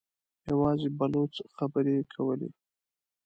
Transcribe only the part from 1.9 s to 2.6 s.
کولې.